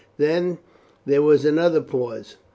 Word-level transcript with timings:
Then 0.17 0.57
there 1.05 1.21
was 1.21 1.45
another 1.45 1.79
pause. 1.79 2.37